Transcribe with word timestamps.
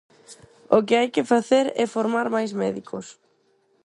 O 0.77 0.79
que 0.87 0.97
hai 0.99 1.09
que 1.15 1.29
facer 1.33 1.65
é 1.83 1.85
formar 1.95 2.27
máis 2.35 2.51
médicos. 2.61 3.05